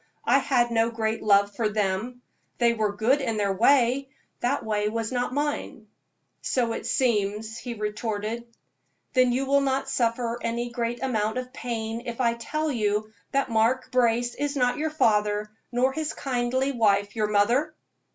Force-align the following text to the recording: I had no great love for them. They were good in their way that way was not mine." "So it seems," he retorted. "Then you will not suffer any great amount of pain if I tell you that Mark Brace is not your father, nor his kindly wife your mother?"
I 0.25 0.39
had 0.39 0.71
no 0.71 0.89
great 0.89 1.21
love 1.21 1.55
for 1.55 1.69
them. 1.69 2.23
They 2.57 2.73
were 2.73 2.95
good 2.95 3.21
in 3.21 3.37
their 3.37 3.53
way 3.53 4.09
that 4.39 4.65
way 4.65 4.89
was 4.89 5.11
not 5.11 5.31
mine." 5.31 5.89
"So 6.41 6.73
it 6.73 6.87
seems," 6.87 7.59
he 7.59 7.75
retorted. 7.75 8.45
"Then 9.13 9.31
you 9.31 9.45
will 9.45 9.61
not 9.61 9.89
suffer 9.89 10.39
any 10.41 10.71
great 10.71 11.03
amount 11.03 11.37
of 11.37 11.53
pain 11.53 12.01
if 12.07 12.19
I 12.19 12.33
tell 12.33 12.71
you 12.71 13.11
that 13.31 13.51
Mark 13.51 13.91
Brace 13.91 14.33
is 14.33 14.55
not 14.55 14.79
your 14.79 14.89
father, 14.89 15.51
nor 15.71 15.93
his 15.93 16.13
kindly 16.15 16.71
wife 16.71 17.15
your 17.15 17.27
mother?" 17.27 17.75